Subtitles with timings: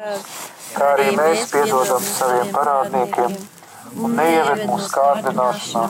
[0.00, 3.34] kā arī mēs piedodam saviem parādniekiem,
[4.00, 5.82] un neieved mūsu kārdināšanā,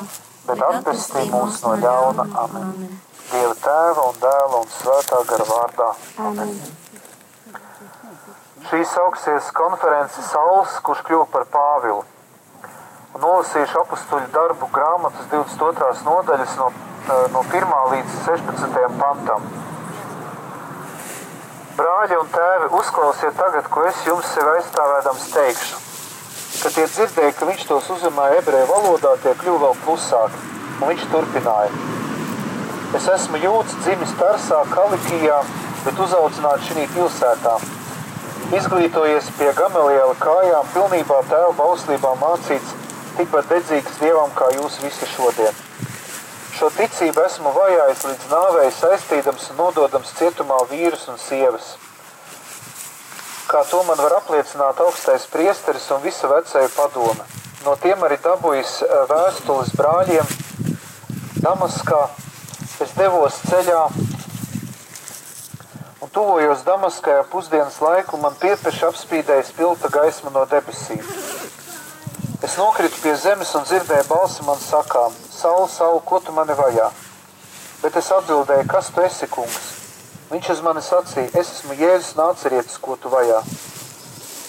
[0.48, 2.26] bet atpestī mūs no ļauna.
[2.44, 2.98] Amen.
[3.30, 5.88] Dieva tēva un dēla un svētā gara vārdā.
[6.26, 6.54] Amen.
[8.70, 12.02] Šīs augsies konferences Sauls, kurš kļuva par Pāvilu.
[13.14, 16.04] Un nolasīšu apakstuļu darbu grāmatas 22.
[16.06, 16.70] nodaļas no,
[17.34, 17.74] no 1.
[17.94, 18.80] līdz 16.
[18.98, 19.46] pantam.
[21.80, 25.78] Brāļi un tēvi, uzklausiet tagad, ko es jums sev aizstāvēdams teikšu.
[26.60, 30.42] Kad tie dzirdēja, ka viņš tos uzrunāja ebreju valodā, tie kļuva vēl klusāki,
[30.74, 31.70] un viņš turpināja.
[32.98, 35.40] Es esmu jūts, dzimis Tarsā, Kalikijā,
[35.86, 37.56] bet uzaudzināts šī pilsētā.
[38.60, 42.76] Izglītojies pie Gamaliela kājām, pilnībā tēva bauslībā mācīts,
[43.16, 45.69] tikpat dedzīgs dievam kā jūs visi šodien.
[46.60, 51.70] Šo ticību esmu vajājis līdz nāvei saistīdams un nododams cietumā vīrus un sievas.
[53.48, 57.24] Kā to man var apliecināt augstais priesteris un visa vecēja padome.
[57.64, 60.36] No tiem arī dabūjis eh, vēstules brāļiem
[61.40, 62.02] Damaskā.
[62.84, 63.80] Es devos ceļā
[66.04, 71.00] un tuvojos Damaskajā pusdienas laiku, man piepeši apspīdēja spilta gaisma no debesīm.
[72.60, 76.90] Nokritu pie zemes un dzirdēju balsi man sakām– Saul, Saul, ko tu mani vajā?
[77.80, 79.68] Bet es atbildēju, kas tu esi, kungs?
[80.28, 83.38] Viņš uz mani sacīja, es esmu Jēzus nācerietis, ko tu vajā.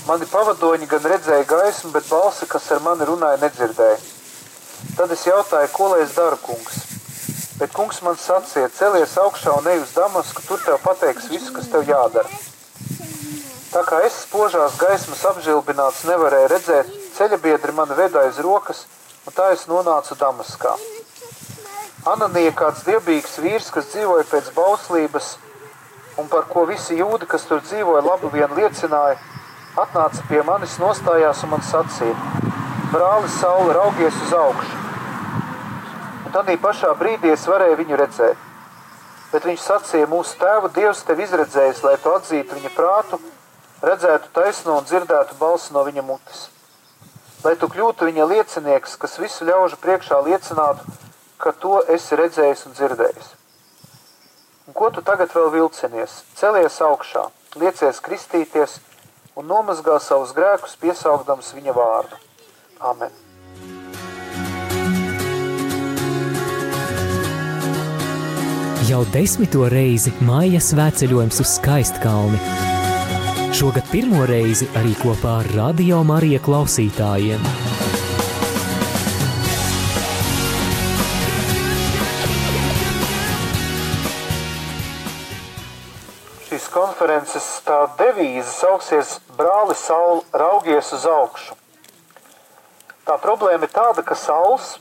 [0.09, 4.01] Mani pavadoņi gan redzēja gaismu, bet balsi, kas ar mani runāja, nedzirdēja.
[4.97, 6.81] Tad es jautāju, ko lai es daru, kungs?
[7.61, 11.71] Bet kungs man sacīja, celies augšā un ej uz Damasku, tur tev pateiks visu, kas
[11.71, 12.43] tev jādara.
[13.71, 18.85] Tā kā es spožās gaismas apžilbināts nevarēju redzēt, ceļabiedri mani veda aiz rokas,
[19.27, 20.73] un tā es nonācu Damaskā.
[22.11, 25.35] Ananija kāds dievbijīgs vīrs, kas dzīvoja pēc bauslības,
[26.21, 29.19] un par ko visi jūdi, kas tur dzīvoja, labi vien liecināja,
[29.83, 32.15] atnāca pie manis, nostājās un man sacīja:
[32.93, 34.79] Brālis, saule, raugies uz augšu!
[36.25, 38.47] Un tad pašā brīdī es varēju viņu redzēt.
[39.33, 43.21] Bet viņš sacīja: Mūsu tēvu Dievs tev izredzējis, lai tu atzītu viņa prātu,
[43.83, 46.49] redzētu taisno un dzirdētu balsi no viņa mutes
[47.43, 50.85] lai tu kļūtu viņa liecinieks, kas visu ļaužu priekšā liecinātu,
[51.41, 53.31] ka to esi redzējis un dzirdējis.
[54.69, 56.21] Un ko tu tagad vēl vilcinies?
[56.37, 57.25] Celies augšā,
[57.57, 58.77] liecies kristīties
[59.35, 62.21] un nomazgā savus grēkus, piesaugdams viņa vārdu.
[62.91, 63.11] Amen!
[68.91, 72.80] Jau desmito reizi māja svētceļojums uz skaistkalni
[73.51, 77.41] Šogad pirmo reizi arī kopā ar Radio Marija klausītājiem.
[86.47, 91.59] Šīs konferences tā devīze sauksies Brāli Saul, raugies uz augšu.
[93.03, 94.77] Tā problēma ir tāda, ka Sauls,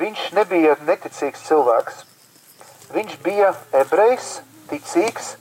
[0.00, 2.04] viņš nebija neticīgs cilvēks.
[2.96, 3.52] Viņš bija
[3.84, 4.38] ebrejs,
[4.72, 5.34] ticīgs,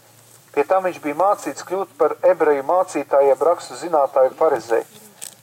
[0.53, 4.85] Pie tam viņš bija mācīts kļūt par ebreju mācītājiem, rakstu zinātāju pareizēju.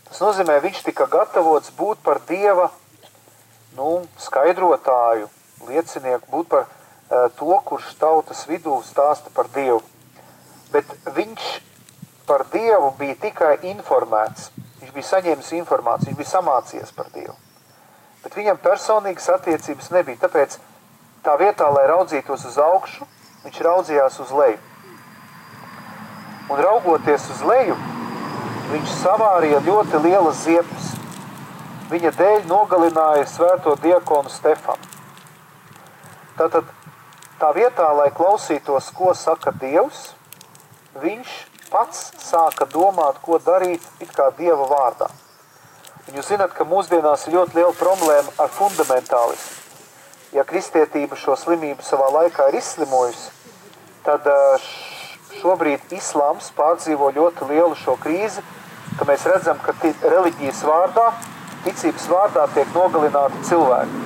[0.07, 2.69] Tas nozīmē, viņš tika gatavots būt par dieva
[3.75, 5.27] nu, skaidrotāju,
[5.67, 9.83] liecinieku, būt par uh, to, kurš tautas vidū stāsta par dievu.
[10.71, 10.87] Bet
[11.19, 11.51] viņš
[12.31, 14.53] par dievu bija tikai informēts.
[14.79, 17.35] Viņš bija saņēmis informāciju, viņš bija samācījies par dievu.
[18.23, 20.23] Bet viņam personīgas attiecības nebija.
[20.23, 20.59] Tāpēc
[21.27, 23.11] tā vietā, lai raudzītos uz augšu,
[23.43, 24.67] viņš raudzījās uz leju
[26.51, 27.77] un raugoties uz leju,
[28.73, 30.89] viņš savārīja ļoti lielas ziepes.
[31.91, 34.91] Viņa dēļ nogalināja svēto diakonu Stefanu.
[36.39, 36.69] Tātad
[37.41, 40.13] tā vietā, lai klausītos, ko saka Dievs,
[41.03, 41.33] viņš
[41.71, 45.11] pats sāka domāt, ko darīt it kā Dieva vārdā.
[46.09, 49.59] Un jūs zināt, ka mūsdienās ir ļoti liela problēma ar fundamentālismu.
[50.35, 53.31] Ja kristietība šo slimību savā laikā ir izslimojusi,
[54.07, 54.27] tad
[55.39, 58.43] šobrīd islāms pārdzīvo ļoti lielu šo krīzi,
[58.99, 61.07] ka mēs redzam, ka reliģijas vārdā,
[61.65, 64.03] ticības vārdā tiek nogalināti cilvēki.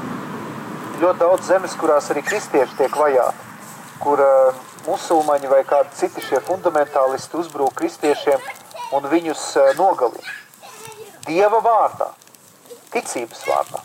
[1.00, 3.48] Ļoti daudz zemes, kurās arī kristieši tiek vajāti,
[4.02, 8.44] kur uh, musulmaņi vai kādi citi šie fundamentālisti uzbrūk kristiešiem
[8.94, 10.38] un viņus uh, nogalina.
[11.26, 12.12] Dieva vārdā,
[12.94, 13.82] ticības vārdā.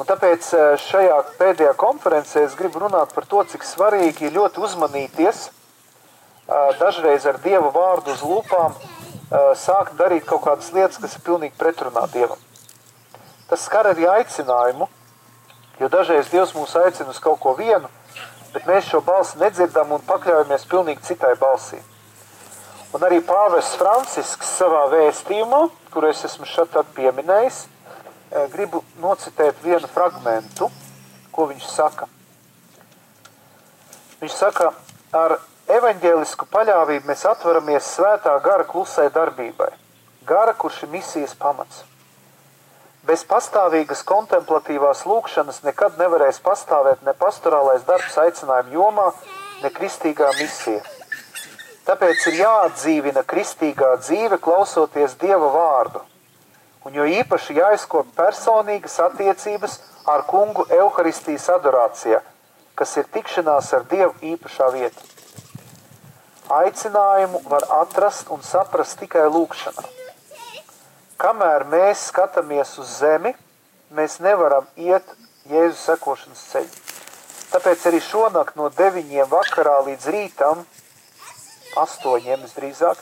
[0.00, 0.46] Un tāpēc
[0.82, 5.48] šajā pēdējā konferencē es gribu runāt par to, cik svarīgi ir ļoti uzmanīties–
[6.48, 8.74] dažreiz ar Dieva vārdu uz lūpām
[9.56, 12.40] sākt darīt kaut kādas lietas, kas ir pilnīgi pretrunā Dievam.
[13.48, 14.88] Tas skar arī aicinājumu,
[15.80, 17.88] jo dažreiz Dievs mūs aicina uz kaut ko vienu,
[18.52, 21.80] bet mēs šo balsi nedzirdam un pakļaujamies pilnīgi citai balsī.
[22.92, 25.62] Un arī Pāvests Francisks savā vēstījumā,
[25.94, 27.62] kur es esmu šeit pieminējis,
[28.52, 30.68] gribu nocitēt vienu fragmentu,
[31.32, 32.08] ko viņš saka.
[34.20, 34.68] Viņš saka,
[35.16, 35.38] ar
[35.78, 39.70] evaņģēlisku paļāvību mēs atveramies svētā gara klusai darbībai.
[40.26, 41.82] Gara, kurš ir misijas pamats.
[43.02, 49.06] Bez pastāvīgas kontemplatīvās lūkšanas nekad nevarēs pastāvēt ne pastorālais darbs aicinājuma jomā,
[49.62, 50.82] ne kristīgā misija.
[51.88, 56.04] Tāpēc ir jāatdzīvina kristīgā dzīve, klausoties Dieva vārdu,
[56.86, 62.22] un jo īpaši jāizkop personīgas attiecības ar kungu evaharistijas adorācijā,
[62.78, 65.21] kas ir tikšanās ar Dievu īpašā vieta.
[66.52, 69.84] Aicinājumu var atrast un saprast tikai lūkšanā.
[71.22, 73.32] Kamēr mēs skatāmies uz zemi,
[73.96, 75.06] mēs nevaram iet
[75.48, 76.82] Jēzus sekošanas ceļu.
[77.52, 80.62] Tāpēc arī šonakt no 9 vakarā līdz rītam,
[81.80, 83.00] 8 visdrīzāk,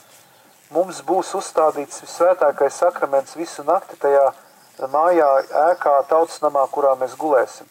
[0.71, 4.29] mums būs uzstādīts visvētākais sakraments visu nakti tajā
[4.95, 5.31] mājā,
[5.71, 7.67] ēkā, tautas namā, kurā mēs gulēsim.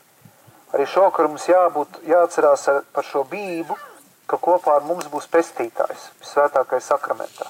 [0.75, 3.80] Arī šokar mums jābūt, jāatcerās ar, par šo bību,
[4.30, 7.50] ka kopā ar mums būs pestītājs visvētākais sakramentā.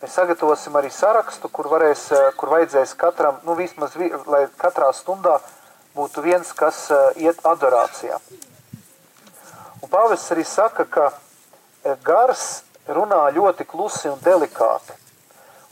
[0.00, 2.06] Mēs sagatavosim arī sarakstu, kur, varēs,
[2.40, 5.36] kur vajadzēs katram, nu vismaz, vi, lai katrā stundā
[5.96, 6.86] būtu viens, kas
[7.20, 8.16] iet adorācijā.
[9.80, 11.10] Un pāvests arī saka, ka
[12.04, 14.96] gars runā ļoti klusi un delikāti.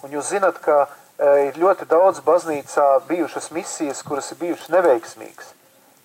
[0.04, 0.86] Un jūs zinat, ka
[1.48, 5.54] ir ļoti daudz baznīcā bijušas misijas, kuras ir bijušas neveiksmīgas.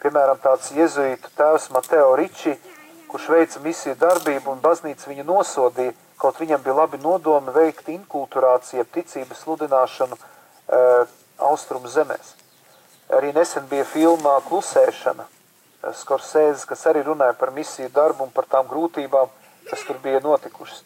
[0.01, 2.55] Piemēram, tāds jezuītu tēvs Mateo Riči,
[3.13, 8.87] kurš veica misiju darbību un baznīca viņu nosodīja, kaut viņam bija labi nodomi veikt inkulturāciju,
[8.89, 10.79] ticības sludināšanu e,
[11.45, 12.31] austrumu zemēs.
[13.13, 15.27] Arī nesen bija filmā Klusēšana,
[15.99, 19.29] Skorsēzes, kas arī runāja par misiju darbu un par tām grūtībām,
[19.69, 20.81] kas tur bija notikušas.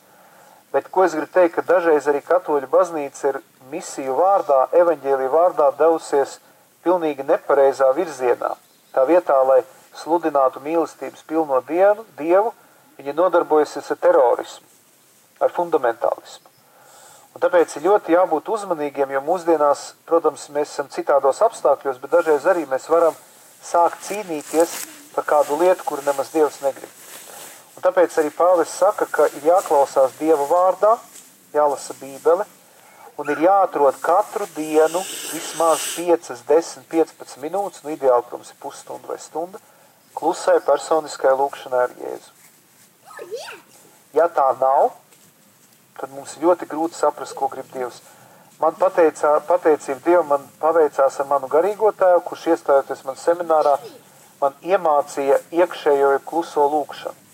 [0.73, 3.39] Bet ko es gribu teikt, ka dažreiz arī katoļu baznīca ir
[3.71, 6.41] misiju vārdā, evaņģēlīja vārdā devusies
[6.83, 8.51] pilnīgi nepareizā virzienā.
[8.91, 9.61] Tā vietā, lai
[9.97, 12.53] sludinātu mīlestības pilno dienu, dievu,
[12.97, 14.67] viņi nodarbojasies ar terorismu,
[15.41, 16.53] ar fundamentālismu.
[17.37, 22.47] Un tāpēc ir ļoti jābūt uzmanīgiem, jo mūsdienās, protams, mēs esam citādos apstākļos, bet dažreiz
[22.49, 23.13] arī mēs varam
[23.61, 24.73] sākt cīnīties
[25.13, 26.89] par kādu lietu, kuru nemaz Dievs negrib.
[27.77, 30.95] Un tāpēc arī Pāvis saka, ka ir jāklausās Dieva vārdā,
[31.53, 32.47] jālasa Bībele,
[33.21, 35.01] un ir jāatrod katru dienu
[35.31, 39.61] vismaz 5, 10, 15 minūtes, nu ideāli, protams, ir pusstunda vai stunda,
[40.17, 42.33] klusai personiskai lūkšanai ar Jēzu.
[44.17, 44.91] Ja tā nav,
[45.99, 48.01] tad mums ir ļoti grūti saprast, ko grib Dievs.
[48.57, 53.75] Man pateicā, pateicība Dievam, man paveicās ar manu garīgo tēvu, kurš iestājoties man seminārā,
[54.41, 57.25] man iemācīja iekšējo kluso lūkšanu.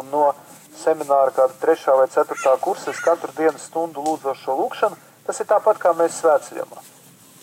[0.00, 0.30] Un no
[0.76, 4.96] semināra kāda trešā vai ceturtā kursa es katru dienu stundu lūdzu šo lūkšanu.
[5.28, 6.82] Tas ir tāpat kā mēs svētceļamā.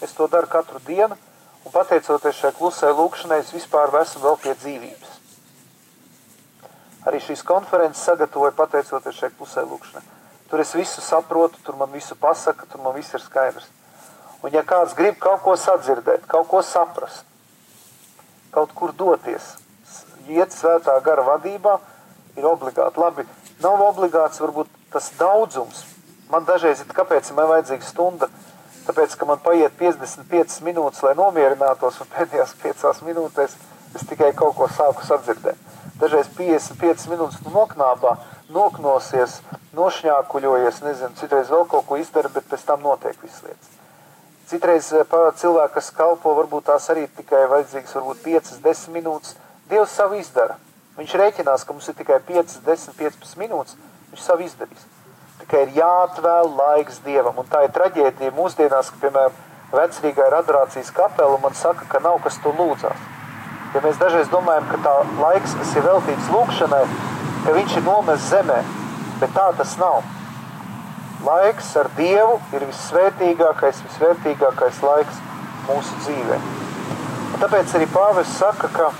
[0.05, 1.17] Es to daru katru dienu,
[1.63, 5.19] un pateicoties šai klusai lūkšanai, es vispār esmu vēl pie dzīvības.
[7.07, 10.03] Arī šīs konferences sagatavoju pateicoties šai klusai lūkšanai.
[10.49, 13.67] Tur es visu saprotu, tur man visu pasaka, tur man viss ir skaidrs.
[14.43, 17.23] Un ja kāds grib kaut ko sadzirdēt, kaut ko saprast,
[18.51, 19.55] kaut kur doties,
[20.27, 21.77] iet svētā gara vadībā,
[22.37, 22.99] ir obligāti.
[22.99, 23.25] Labi,
[23.63, 25.85] nav obligāts varbūt tas daudzums.
[26.31, 28.29] Man dažreiz ir, kāpēc man vajadzīga stunda?
[28.87, 33.55] Tāpēc, ka man paiet 55 minūtes, lai nomierinātos, un pēdējās 5 minūtēs
[33.95, 35.59] es tikai kaut ko sāku sadzirdēt.
[36.01, 38.17] Dažreiz 55 minūtes nu noknābā,
[38.51, 39.37] noknosies,
[39.77, 43.71] nošņākuļojies, nezinu, citreiz vēl kaut ko izdara, bet pēc tam notiek visas lietas.
[44.51, 49.37] Citreiz eh, cilvēki, kas kalpo, varbūt tās arī tikai vajadzīgas varbūt 5-10 minūtes,
[49.69, 50.57] Dievs savu izdara.
[50.97, 53.77] Viņš rēķinās, ka mums ir tikai 5, 10, 15 minūtes,
[54.11, 54.83] viņš savu izdarīs.
[55.43, 59.33] Tikai ir jāatvēl laiks Dievam, un tā ir traģēdija mūsdienās, ka, piemēram,
[59.73, 63.01] vecrīgā ir adorācijas kapela, un man saka, ka nav kas to lūdzās.
[63.73, 66.81] Ja mēs dažreiz domājam, ka tā laiks, kas ir veltīts lūkšanai,
[67.43, 68.61] ka viņš ir nomests zemē,
[69.19, 69.99] bet tā tas nav.
[71.27, 75.19] Laiks ar Dievu ir vissvētīgākais, visvērtīgākais laiks
[75.67, 76.39] mūsu dzīvē.
[77.33, 78.93] Un tāpēc arī Pāvis saka, ka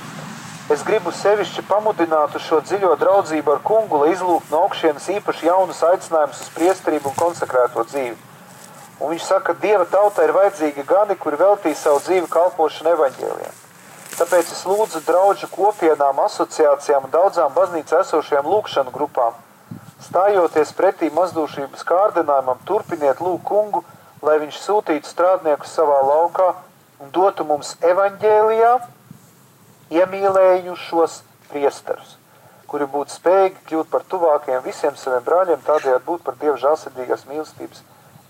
[0.72, 5.50] es gribu sevišķi pamudināt uz šo dziļo draudzību ar kungu, lai izlūgtu no augšienes īpaši
[5.50, 8.16] jaunus aicinājumus uz priesterību un konsekrēto dzīvi.
[9.04, 13.60] Un viņš saka, ka Dieva tautai ir vajadzīgi gani, kuri veltīja savu dzīvi kalpošanu evaņģēliem.
[14.14, 19.34] Tāpēc es lūdzu draugu kopienām, asociācijām un daudzām baznīcā esošajām lūkšanu grupām.
[20.06, 23.84] Stājoties pretī mazdūšības kārdinājumam, turpiniet lūgt kungu,
[24.22, 26.54] lai viņš sūtītu strādniekus savā laukā
[27.02, 28.74] un dotu mums evaņģēlijā
[29.92, 32.18] iemīlējušos priesterus,
[32.68, 37.84] kuri būtu spējīgi kļūt par tuvākiem visiem saviem brāļiem, tādējādi būt par Dieva žālsirdīgās mīlestības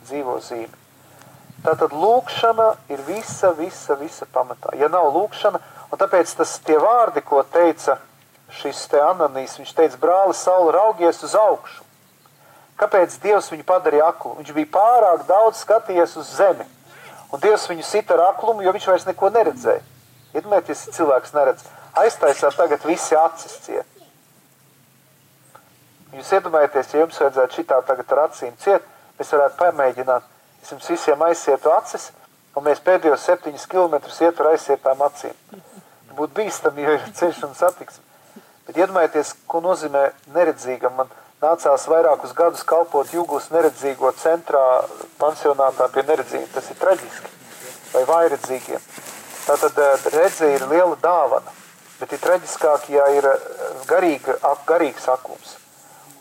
[0.08, 0.74] dzīvo zīmi.
[1.64, 4.74] Tātad lūkšana ir visa, visa, visa pamatā.
[4.76, 8.02] Ja nav lūkšana, un tāpēc tas tie vārdi, ko teica
[8.60, 11.86] šis te Ananīs, viņš teica, brāli, saule raugies uz augšu.
[12.82, 14.34] Kāpēc Dievs viņu padarīja aklu?
[14.42, 16.66] Viņš bija pārāk daudz skatījies uz zemi.
[17.32, 19.93] Un Dievs viņu sita ar aklumu, jo viņš vairs neko neredzēja.
[20.34, 21.66] Iedomājieties, ja cilvēks neredz.
[22.02, 23.90] Aiztaisāt tagad visi acis ciet.
[26.14, 28.86] Jūs iedomājieties, ja jums vajadzētu šitā tagad ar acīm ciet,
[29.18, 30.26] mēs varētu pamēģināt,
[30.62, 32.12] es jums visiem aizsietu acis,
[32.54, 35.38] un mēs pēdējos septiņus kilometrus iet ar aizsietām acīm.
[36.14, 38.04] Būtu bīstami, jo ir ceļš un satiksme.
[38.68, 40.04] Bet iedomājieties, ko nozīmē
[40.36, 40.94] neredzīgam.
[41.00, 41.10] Man
[41.42, 44.62] nācās vairākus gadus kalpot Jūglas neredzīgo centrā
[45.20, 46.52] pansionātā pie neredzīgiem.
[46.54, 47.34] Tas ir traģiski.
[47.94, 48.86] Vai vairedzīgiem.
[49.44, 51.52] Tātad eh, redze ir liela dāvana.
[52.00, 53.44] Bet ir traģiskāk, ja ir eh,
[53.90, 55.58] garīga, garīgs aklums.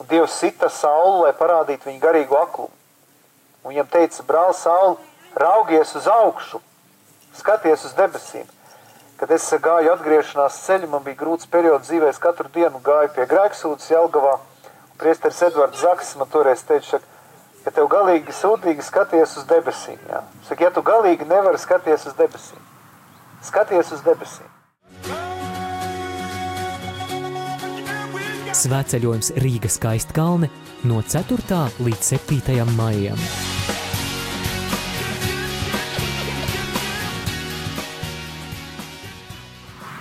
[0.03, 2.75] Un Dievs sita sauli, lai parādītu viņu garīgu aklumu.
[3.63, 4.97] Un viņam teica, brāl, sauli,
[5.39, 6.59] raugies uz augšu,
[7.39, 8.49] skaties uz debesīm.
[9.21, 13.29] Kad es gāju atgriešanās ceļu, man bija grūts periods dzīvē, es katru dienu gāju pie
[13.31, 14.41] Grēksūdas Jelgavā.
[14.99, 16.99] Priesteris Edvards Zaksis man toreiz teica,
[17.63, 20.01] ka tev galīgi sūdīgi skaties uz debesīm.
[20.11, 20.25] Jā.
[20.49, 22.59] Saka, ja tu galīgi nevari skaties uz debesīm,
[23.43, 24.51] skaties uz debesīm.
[28.53, 30.51] Svētceļojums Rīgas skaistkalne
[30.87, 31.63] no 4.
[31.83, 32.67] līdz 7.
[32.77, 33.19] maijam.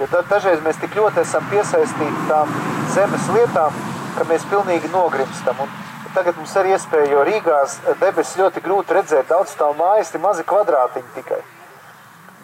[0.01, 2.51] Jo tad dažreiz mēs tik ļoti esam piesaistīti tām
[2.95, 3.79] zemes lietām,
[4.17, 5.61] ka mēs pilnīgi nogrimstam.
[5.61, 10.25] Un tagad mums ir iespēja, jo Rīgās debesis ļoti grūti redzēt, daudz stāv mājas, ir
[10.25, 11.39] mazi kvadrātiņi tikai.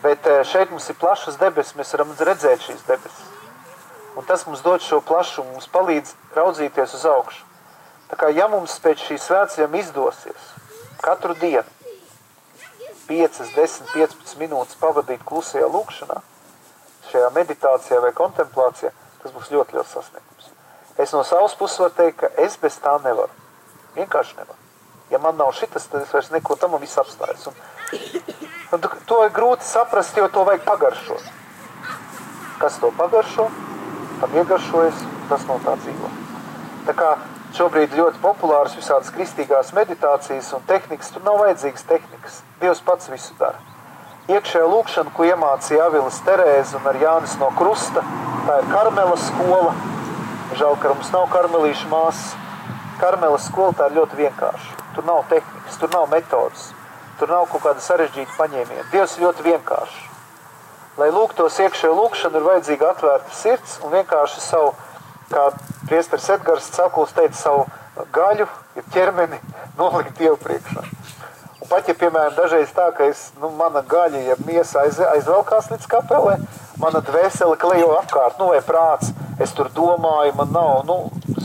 [0.03, 3.25] Bet eh, šeit mums ir plašas debesis, mēs varam redzēt šīs debesis.
[4.17, 7.43] Un tas mums dod šo plašumu, mums palīdz raudzīties uz augšu.
[8.09, 10.53] Tā kā ja mums pēc šīs svētceļiem izdosies
[11.01, 11.65] katru dienu
[13.07, 16.17] 5, 10, 15 minūtes pavadīt klusajā lūkšanā,
[17.11, 20.49] šajā meditācijā vai kontemplācijā, tas būs ļoti liels sasniegums.
[20.99, 23.31] Es no savas puses varu teikt, ka es bez tā nevaru.
[23.95, 24.59] Vienkārši nevaru.
[25.13, 27.47] Ja man nav šitas, tad es vairs neko tam viss apstājas.
[27.47, 27.55] Un,
[28.73, 31.31] un to ir grūti saprast, jo to vajag pagaršot.
[32.57, 33.49] Kas to pagaršo?
[34.21, 36.09] tam iegaršojas, tas no tā dzīvo.
[36.87, 37.09] Tā kā
[37.57, 42.39] šobrīd ļoti populāras visādas kristīgās meditācijas un tehnikas, tur nav vajadzīgas tehnikas.
[42.61, 43.59] Dievs pats visu dara.
[44.27, 48.03] Iekšējā lūkšana, ko iemācīja Avilas Terēze un ar Jānis no Krusta,
[48.47, 49.75] tā ir Karmela skola.
[50.57, 52.33] Žēl, ka mums nav karmelīšu māsas.
[52.99, 54.75] Karmela skola tā ir ļoti vienkārša.
[54.95, 56.71] Tur nav tehnikas, tur nav metodas,
[57.19, 58.85] tur nav kaut kāda sarežģīta paņēmiena.
[58.93, 59.97] Dievs ļoti vienkāršs.
[60.97, 64.71] Lai lūgtos iekšējo lūkšanu, ir vajadzīga atvērta sirds un vienkārši savu,
[65.29, 65.49] kā
[65.89, 67.67] priesteris Edgars Cakuls teica, savu
[68.13, 68.47] gaļu,
[68.77, 69.37] ja ķermeni
[69.79, 70.85] nolikt Dievu priekšā.
[71.61, 75.69] Un pat, ja, piemēram, dažreiz tā, ka es, nu, mana gaļa, ja miesa aiz, aizvelkās
[75.73, 76.37] līdz kapelē,
[76.81, 80.99] mana dvēsele klejo apkārt, nu, vai prāts, es tur domāju, man nav, nu,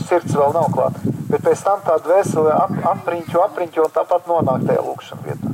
[0.07, 1.01] sirds vēl nav klāt.
[1.29, 5.52] Bet pēc tam tā dvēsele ap, apriņķo, apriņķo un tāpat nonāk tajā lūkšana vietā.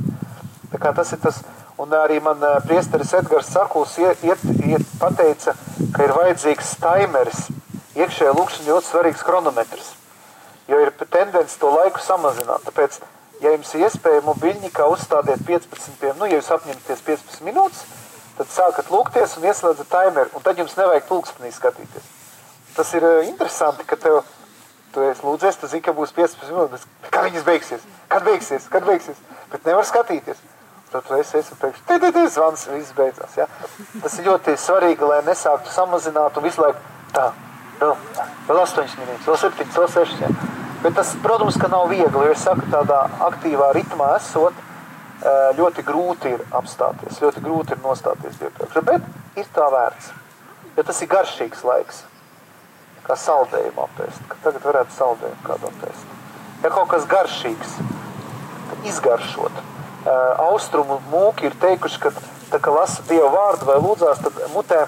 [0.80, 1.42] Kā tas ir tas,
[1.80, 5.54] Un arī man priesteris Edgars Sakuls iet, iet, iet pateica,
[5.94, 7.46] ka ir vajadzīgs taimeris.
[7.96, 9.86] Iekšējā lūkšana ļoti svarīgs chronometrs,
[10.68, 12.66] jo ir tendence to laiku samazināt.
[12.68, 12.98] Tāpēc,
[13.40, 17.80] ja jums ir iespēja mobiļņikā uzstādiet 15, pie, nu, ja jūs apņematies 15 minūtes,
[18.36, 22.12] tad sākat lūgties un ieslēdzat taimeru, un tad jums nevajag pulkstenī skatīties.
[22.76, 24.20] Tas ir interesanti, ka tev,
[24.92, 28.84] tu esi lūdzies, tu zini, ka būs 15 minūtes, kad viņas beigsies, kad beigsies, kad
[28.84, 30.49] beigsies, bet nevar skatīties.
[30.90, 33.36] Tad esi, esi pēkšņi, tī, zvans, viss beidzās.
[33.38, 33.46] Ja?
[34.02, 36.80] Tas ir ļoti svarīgi, lai nesāktu samazināt un visu laiku
[37.14, 37.28] tā,
[37.78, 37.94] vēl,
[38.48, 40.24] vēl 8 minūtes, vēl 7, vēl 6.
[40.24, 40.32] Ja?
[40.82, 44.66] Bet tas, protams, ka nav viegli, jo es saku, tādā aktīvā ritmā esot,
[45.58, 48.80] ļoti grūti ir apstāties, ļoti grūti ir nostāties iepriekš.
[48.86, 50.12] Bet ir tā vērts,
[50.76, 52.04] jo tas ir garšīgs laiks,
[53.04, 56.16] kā saldējumu apēst, ka tagad varētu saldējumu kādu apēst.
[56.64, 57.76] Ja kaut kas garšīgs,
[58.88, 59.60] izgaršot,
[60.06, 62.12] austrumu mūki ir teikuši, ka
[62.50, 64.84] tā kā lasa Dieva vārdu vai lūdzās, tad mutē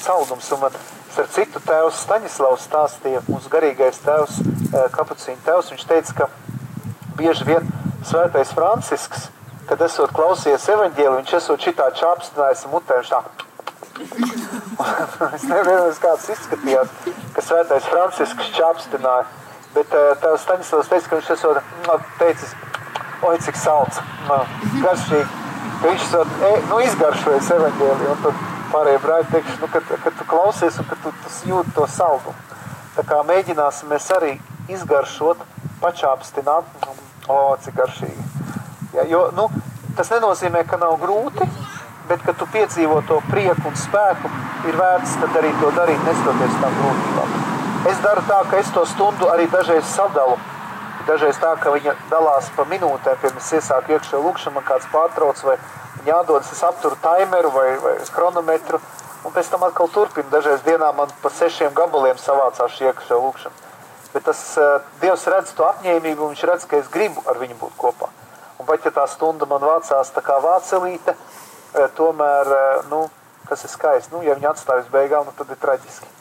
[0.00, 0.50] saldums.
[0.54, 0.76] Un man
[1.14, 4.40] starp citu tēvs Staņislavs stāstīja, mūsu garīgais tēvs,
[4.94, 6.28] kapucīna tēvs, viņš teica, ka
[7.18, 7.70] bieži vien
[8.06, 9.28] svētais Francisks,
[9.68, 13.22] kad esot klausies evaņģēli, viņš esot šitā čāpstinājis mutē, viņš tā.
[15.36, 16.90] es nevienu, kāds izskatījās,
[17.36, 19.26] ka svētais Francisks čāpstināja,
[19.76, 22.56] bet tēvs Staņislavs teica, ka viņš esot nu, teicis,
[23.28, 24.38] oi, cik salds, nu,
[24.84, 25.42] garšīgi.
[25.84, 30.78] Viņš e, nu, izgaršojas evaņģēliju, un tad pārējie brāļi teikšu, nu, kad, kad tu klausies
[30.80, 32.36] un kad tu, tu jūti to saldumu.
[32.94, 34.36] Tā kā mēģināsim mēs arī
[34.70, 35.40] izgaršot,
[35.82, 36.88] pačāpstināt,
[37.28, 38.26] o, cik garšīgi.
[38.94, 39.48] Ja, jo, nu,
[39.98, 41.48] tas nenozīmē, ka nav grūti,
[42.08, 44.30] bet, kad tu piedzīvo to prieku un spēku,
[44.68, 47.36] ir vērts arī to darīt, nestoties tām grūtībām.
[47.90, 50.38] Es daru tā, ka es to stundu arī dažreiz sadalu.
[51.04, 55.42] Dažreiz tā, ka viņa dalās pa minūtēm, pirms es iesāku iekšā lūkšanu, man kāds pārtrauc
[55.44, 55.58] vai
[56.06, 58.80] jādodas, es apturu timeru vai, vai chronometru,
[59.24, 60.30] un pēc tam atkal turpinu.
[60.32, 63.70] Dažreiz dienā man pa sešiem gabaliem savācās šī iekšā lūkšana.
[64.14, 67.58] Bet tas uh, Dievs redz to apņēmību, un viņš redz, ka es gribu ar viņu
[67.60, 68.08] būt kopā.
[68.62, 73.04] Un pat ja tā stunda man vācās tā kā vācelīte, uh, tomēr, uh, nu,
[73.50, 74.14] tas ir skaisti.
[74.14, 76.12] Nu, ja viņi atstājas beigām, nu, tad ir traģiski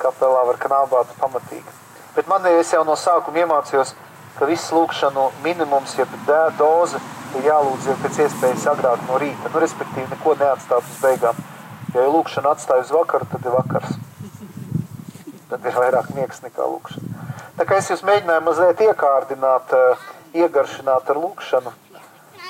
[0.00, 1.85] kapelā var knābāt pamatīgi.
[2.16, 3.92] Bet man es jau no sākuma iemācījos,
[4.38, 6.12] ka viss lūkšanu minimums, jeb
[6.58, 7.00] doze,
[7.36, 9.50] ir jālūdz jau pēc iespējas agrāk no rīta.
[9.52, 11.38] Nu, respektīvi, neko neatstāt uz beigām.
[11.94, 13.98] Ja jau lūkšana atstāj uz vakaru, tad ir vakars.
[15.50, 17.26] Tad ir vairāk miegs nekā lūkšana.
[17.56, 20.08] Tā kā es jūs mēģināju mazliet iekārdināt, eh,
[20.42, 21.72] iegaršināt ar lūkšanu.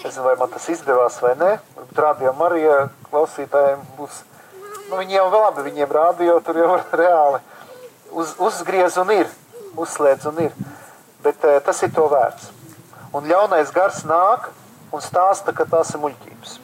[0.04, 1.52] Nezinu, vai man tas izdevās vai nē.
[1.96, 2.62] Rādījām arī
[3.10, 4.22] klausītājiem būs
[4.90, 7.40] nu, viņi jau labi, viņiem rādio tur jau reāli
[8.12, 9.30] uz, uzgriez un ir,
[9.76, 10.54] uzslēdz un ir.
[11.24, 12.50] Bet uh, tas ir to vērts.
[13.16, 14.50] Un ļaunais gars nāk
[14.92, 16.58] un stāsta, ka tās ir muļķības.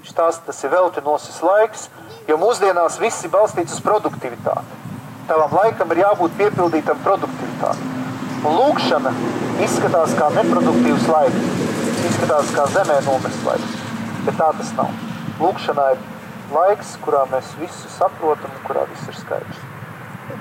[0.00, 1.88] Viņš stāsta, tas ir velti nosis laiks,
[2.28, 4.78] jo mūsdienās viss ir balstīts uz produktivitāti.
[5.28, 7.90] Tavam laikam ir jābūt piepildītam produktivitāti.
[8.40, 9.12] Un lūkšana
[9.62, 11.66] izskatās kā neproduktīvs laiks.
[12.08, 13.76] Izskatās kā zemē nomests laiks.
[14.24, 14.94] Bet tā tas nav.
[15.40, 16.06] Lūkšanā ir
[16.54, 19.69] laiks, kurā mēs visu saprotam un kurā viss ir skaidrs.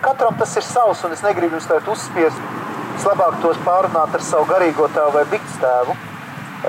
[0.01, 2.39] Katram tas ir savs, un es negribu jums tādu uzspiest.
[2.95, 5.95] Vislabāk tos pārunāt ar savu garīgo tēvu vai bikstēvu.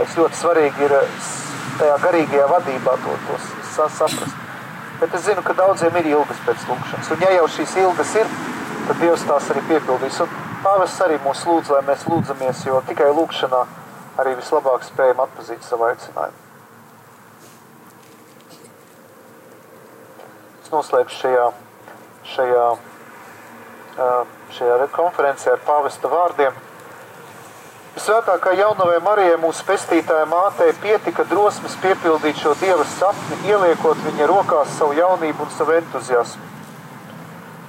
[0.03, 0.95] Es ļoti svarīgi ir
[1.79, 3.39] tajā garīgajā vadībā to, to
[3.77, 4.37] saprast.
[5.01, 7.15] Bet es zinu, ka daudziem ir ilgas pēc lūkšanas.
[7.15, 8.37] Un ja jau šīs ilgas ir,
[8.91, 10.21] tad Dievs tās arī piepildīs.
[10.27, 13.65] Un pāvests arī mūs lūdz, lai mēs lūdzamies, jo tikai lūkšanā
[14.21, 16.47] arī vislabāk spējam atpazīt savu aicinājumu.
[20.71, 21.47] es noslēgšu šajā,
[22.31, 22.67] šajā,
[24.57, 26.55] šajā konferencē ar pāvesta vārdiem.
[28.01, 34.77] Svētākā jaunavai Marijai mūsu pestītāja mātei pietika drosmes piepildīt šo dieva sapni, ieliekot viņa rokās
[34.79, 36.47] savu jaunību un savu entuziasmu.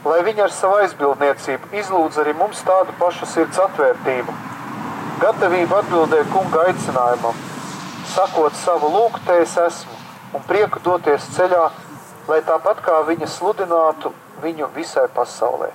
[0.06, 4.38] Lai viņa ar savu aizbildniecību izlūdz arī mums tādu pašu sirds atvērtību,
[5.26, 7.44] gatavību atbildēt kunga aicinājumam,
[8.14, 10.02] sakot savu lūgtu, es esmu,
[10.38, 11.68] un prieku doties ceļā,
[12.30, 14.14] lai tāpat kā viņa sludinātu
[14.46, 15.74] viņu visai pasaulē.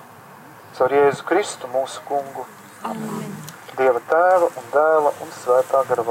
[0.77, 2.43] Caur Jēzu Kristu mūsu kungu.
[2.85, 3.31] Amen.
[3.79, 6.05] Dieva tēva un dēla un svētā gara.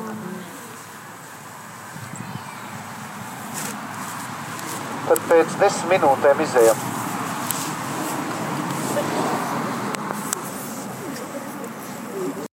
[0.00, 0.24] Amen.
[5.04, 6.93] Tad pēc desmit minūtēm izējām.